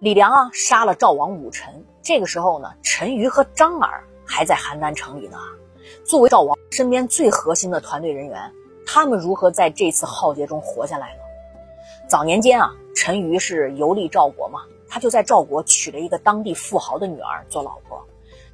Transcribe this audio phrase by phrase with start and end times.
[0.00, 5.36] 李良啊杀了赵王武臣，这个时候呢，陈馀和张耳还在邯郸城里呢。
[6.06, 8.50] 作为赵王身边最核心的团队人员，
[8.86, 11.20] 他们如何在这次浩劫中活下来呢？
[12.08, 18.02] 早年间啊，陈馀是游历赵国嘛，他就在赵国娶了一个当地富豪的女儿做老婆，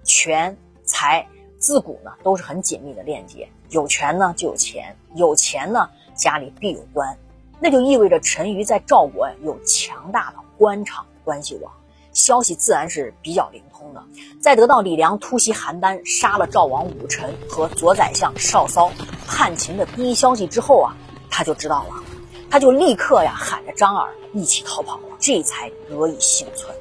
[0.02, 1.24] 权财
[1.60, 7.16] 自古呢都是很紧密的链接，有权呢就有钱，有钱呢家里必有官，
[7.60, 11.06] 那就意味着陈馀在赵国有强大的官场。
[11.26, 11.72] 关系网，
[12.12, 14.02] 消息自然是比较灵通的。
[14.40, 18.92] 在得到李良突袭邯郸、杀了赵王武臣和左宰相邵骚
[19.26, 20.96] 叛秦的第一消息之后啊，
[21.28, 22.04] 他就知道了，
[22.48, 26.72] 他就立刻呀喊着张耳一起逃跑了，这才得以幸存。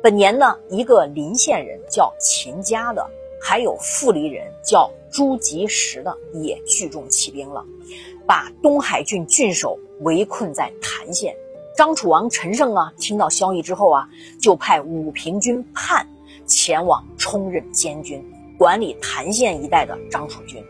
[0.00, 3.04] 本年呢，一个临县人叫秦家的，
[3.42, 7.64] 还有富离人叫朱吉时的，也聚众起兵了，
[8.26, 11.34] 把东海郡郡守围困在谭县。
[11.76, 14.08] 张楚王陈胜啊，听到消息之后啊，
[14.40, 16.06] 就派武平君叛
[16.46, 18.24] 前往充任监军，
[18.56, 20.64] 管理谭县一带的张楚军。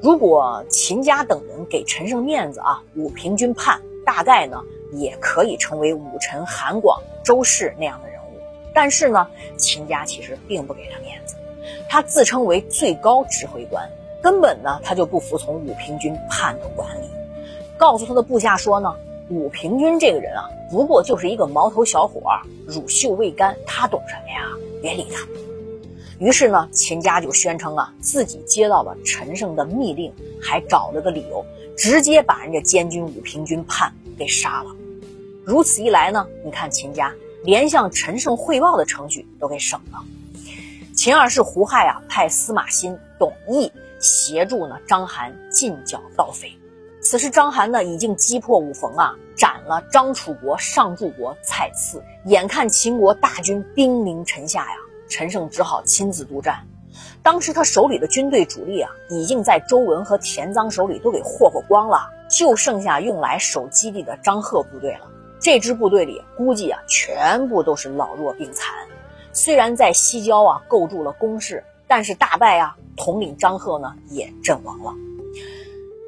[0.00, 4.62] 如果秦家等人给陈胜面子啊，武平君叛大概呢
[4.92, 8.40] 也可以成为武臣韩广、周氏那样的人物。
[8.72, 11.34] 但是呢，秦家其实并不给他面子，
[11.88, 13.90] 他自称为最高指挥官，
[14.22, 17.10] 根本呢他就不服从武平君叛的管理，
[17.76, 18.94] 告诉他的部下说呢。
[19.28, 22.22] 武平君这个人啊，不过就是一个毛头小伙，
[22.66, 24.48] 乳臭未干，他懂什么呀？
[24.80, 25.26] 别理他。
[26.18, 31.44] 于是呢，秦家就宣称啊，自己接到了陈胜的密令，还找了个理由，
[31.76, 34.70] 直接把人家监军武平君判给杀了。
[35.44, 37.12] 如此一来呢，你看秦家
[37.42, 39.98] 连向陈胜汇报的程序都给省了。
[40.94, 46.52] 秦二世胡亥啊，派司马欣、董翳协助呢章邯进剿盗匪。
[47.12, 52.02] 此时，章邯呢已经击破五冯啊，斩了张楚国上柱国蔡赐。
[52.24, 54.76] 眼看秦国大军兵临城下呀，
[55.10, 56.66] 陈胜只好亲自督战。
[57.22, 65.06] 当时他手里的军队主力啊，已经在周文和田臧手里都给霍霍光了，就剩下用来守基地的张贺部队了。
[65.38, 68.74] 这支部队里估计啊，全部都是老弱病残。
[69.34, 74.94] 虽然在西郊啊构筑了工事，但是大败啊，统领张贺呢也阵亡了。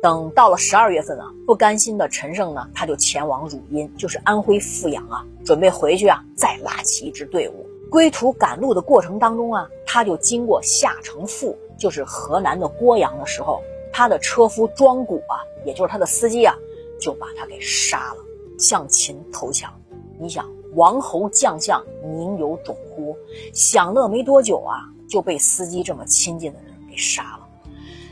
[0.05, 7.67] 等到了十二月份啊，不甘心的陈胜呢，他就前往汝阴，就是安徽阜阳啊，准备回去啊，再拉起一支队伍。
[7.91, 13.63] 归途赶路的过程当中啊，他就经过夏城阜，就是河南的郭阳的时候，
[13.95, 16.55] 他的车夫庄贾啊，也就是他的司机啊，
[17.01, 18.23] 就把他给杀了，
[18.59, 19.73] 向秦投降。
[20.19, 23.17] 你想，王侯将相宁有种乎？
[23.55, 27.49] 享乐没多久啊，就被司机这么亲近的人给杀了，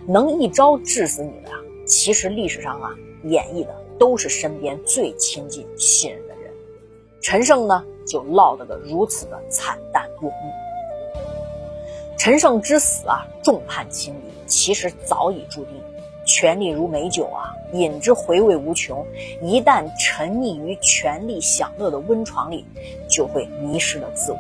[0.06, 1.56] 能一招致死你的呀？
[1.92, 6.50] 其实历史上啊，演绎的都是身边最亲近、信任的人。
[7.20, 10.52] 陈胜呢，就落得个如此的惨淡落幕。
[12.16, 15.75] 陈胜之死啊，众叛亲离，其实早已注定。
[16.25, 19.06] 权力如美酒啊，饮之回味无穷。
[19.42, 22.64] 一旦沉溺于权力享乐的温床里，
[23.06, 24.38] 就会迷失了自我。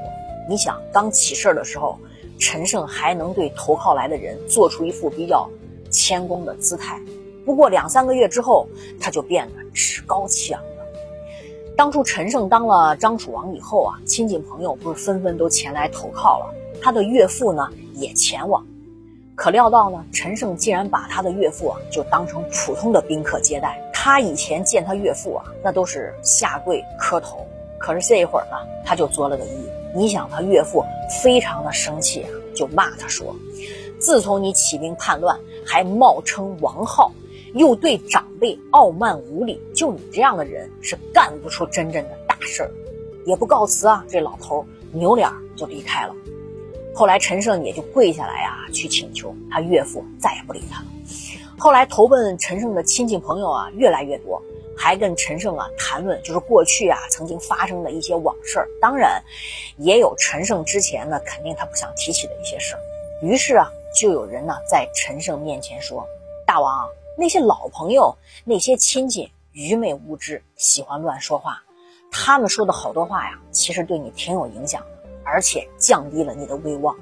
[0.48, 1.98] 你想，刚起事儿的时候，
[2.40, 5.50] 陈胜还能对投靠来的人做出一副比较
[5.92, 7.00] 谦恭的姿态。
[7.46, 8.66] 不过两三个月之后，
[9.00, 10.68] 他就变得趾高气昂了。
[11.76, 18.66] 当初陈胜当了张楚王以后啊，亲戚朋友不是纷纷都前来投靠了，他的岳父呢也前往。
[19.34, 23.82] 可料到呢，陈胜竟然把他的岳父啊就当成普通的宾客接待。
[23.92, 27.46] 他以前见他岳父啊，那都是下跪磕头。
[27.78, 29.48] 可是这一会儿呢，他就作了个揖。
[29.96, 30.84] 你想，他岳父
[31.22, 33.34] 非常的生气啊，就骂他说
[33.98, 37.12] ：“自从你起兵叛乱，还冒称王号。”
[37.54, 42.70] 又对长辈傲慢无礼，就你这样的人是干不出真正的大事儿，
[43.26, 44.02] 也不告辞啊！
[44.08, 46.14] 这老头扭脸就离开了。
[46.94, 50.86] 后来陈胜也就跪下来啊，去请求他岳父再也不理他了。
[51.58, 54.42] 后来投奔陈胜的亲戚朋友啊越来越多，
[54.74, 58.66] 还跟陈胜啊谈论就是过去啊曾经发生的一些往事。
[58.80, 59.22] 当然，
[59.76, 62.80] 也有陈胜之前呢肯定他不想提起的一些事儿。
[63.20, 63.70] 于是啊，
[64.02, 66.04] 就有人呢在陈胜面前说
[66.44, 71.62] ：“大王。”那些老朋友，那些亲戚愚昧无知，喜欢乱说话。
[72.10, 76.96] 他们说的好多话呀，其实对你挺有影响的，而且降低了你的威望。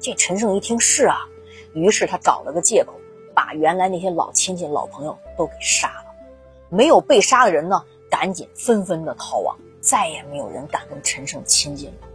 [0.00, 1.18] 这陈胜一听是啊，
[1.74, 2.94] 于是他找了个借口，
[3.34, 6.14] 把原来那些老亲戚、老朋友都给杀了。
[6.70, 12.08] 没有被杀的人呢，赶紧纷纷的逃亡，再也没有人敢跟陈胜亲近了。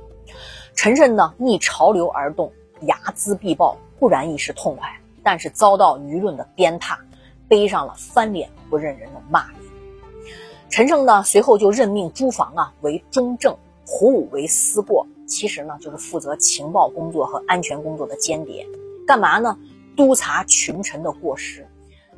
[0.74, 2.52] 陈胜呢，逆潮流而动，
[2.86, 4.88] 睚眦必报，固然一时痛快，
[5.24, 6.98] 但是遭到舆论的鞭挞。
[7.46, 9.58] 背上了翻脸不认人的骂名。
[10.70, 18.66] 陈胜呢，随后就任命朱房啊为中正，胡武为司过，其实呢就是负责情报工作和安全工作的间谍。
[19.06, 19.56] 干嘛呢？
[19.96, 21.68] 督察群臣的过失。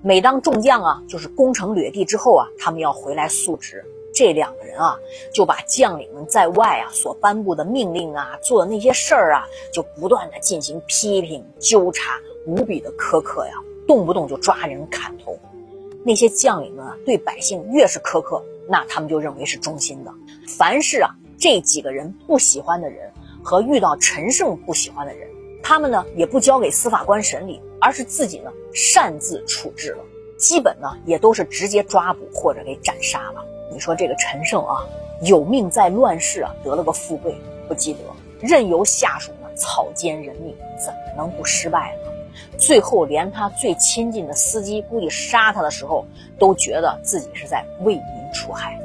[0.01, 3.83] 每当众将啊就是攻城掠地之后啊，他们要回来述职。
[4.15, 4.97] 这两个人啊，
[5.33, 12.17] 就把将领们在外啊所颁布的命令啊，做的那些事儿啊，就不断的进行批评纠察，
[12.47, 13.53] 无比的苛刻呀，
[13.85, 15.37] 动不动就抓人砍头。
[16.05, 20.13] 那些将领们啊，对百姓越是苛刻，那他们就认为是忠心的。
[20.47, 23.11] 凡是啊这几个人不喜欢的人
[23.43, 25.27] 和遇到陈胜不喜欢的人，
[25.61, 30.05] 他们呢也不交给司法官审理，而是自己呢擅自处置了。
[30.37, 33.43] 基本呢也都是直接抓捕或者给斩杀了。
[33.71, 34.85] 你说这个陈胜啊，
[35.21, 37.35] 有命在乱世啊，得了个富贵，
[37.67, 37.99] 不积德，
[38.39, 42.11] 任由下属呢草菅人命，怎么能不失败呢？
[42.57, 46.05] 最后连他最亲近的司机，估计杀他的时候，
[46.37, 48.77] 都觉得自己是在为民除害。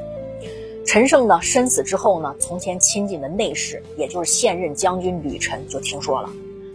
[0.85, 6.29] 陈胜呢，身死之后呢，从前亲近的内侍，也就是现任将军吕臣，就听说了，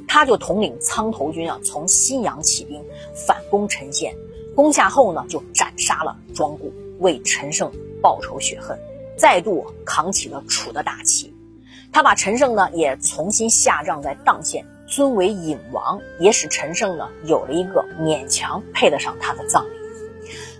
[0.06, 2.82] 他就统领苍头军啊，从新阳起兵
[3.14, 4.14] 反攻陈县，
[4.54, 7.72] 攻下后呢，就斩杀了庄固，为陈胜。
[8.02, 8.78] 报仇雪恨，
[9.16, 11.34] 再度扛起了楚的大旗。
[11.90, 19.70] 他把陈胜呢也重新下葬在砀县，尊为隐王，也使陈胜呢有了一个勉强配得上他的葬礼。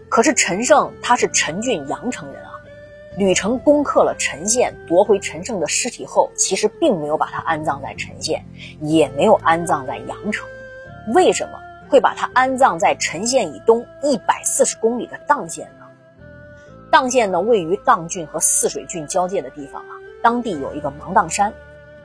[0.09, 2.50] 可是陈胜他是陈郡阳城人啊，
[3.17, 8.44] 吕城攻克了陈县，夺回陈胜的尸体后，其实并没有把他安葬在陈县，
[8.81, 10.49] 也没有安葬在阳城。
[11.15, 15.86] 为什么会把他安葬在陈县以东一百四十公里的砀县呢？
[16.91, 19.97] 砀县呢，位于砀郡和泗水郡交界的地方啊。
[20.23, 21.53] 当地有一个芒砀山，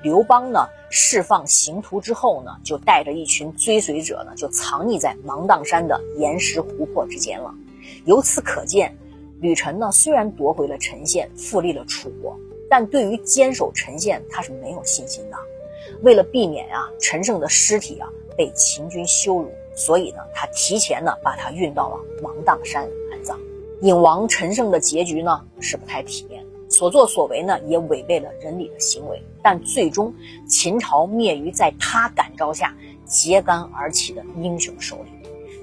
[0.01, 7.54] 刘邦呢释放刑徒之后呢，就带着一群追随者呢，就藏匿在芒砀山的岩石湖泊之间了。
[8.06, 8.95] 由此可见，
[9.39, 12.38] 吕臣呢虽然夺回了陈县，复立了楚国，
[12.69, 15.38] 但对于坚守陈县，他是没有信心的。
[16.01, 18.07] 为了避免啊陈胜的尸体啊
[18.38, 22.88] 被秦军羞辱，所以呢，他提前呢把他运到了芒砀山
[23.81, 24.01] 影。
[24.01, 30.13] 王陈胜的结局呢是不太体面，所作所为呢也违背了仁礼的行为，但最终
[30.48, 32.75] 秦朝灭于在他感召下
[33.06, 35.12] 揭竿而起的英雄手里。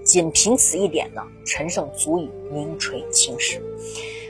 [0.04, 3.60] 仅凭此一点呢，陈胜足以名垂青史。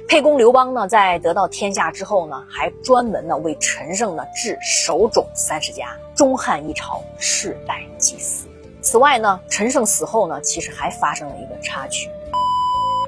[0.09, 8.49] 沛公刘邦呢，在得到天下之后呢，还专门呢为陈胜呢置首冢三十家，中汉一朝世代祭祀。
[8.81, 12.11] 此外呢，陈胜死后呢，其实还发生了一个插曲，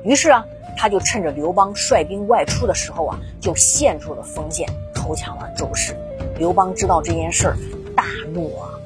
[0.05, 0.47] 于是啊。
[0.81, 5.95] 他就趁着刘邦率兵外出的时候啊，就献出了封建，投降了周氏。
[6.39, 7.57] 刘邦知道这件事儿，
[7.95, 8.80] 大怒啊。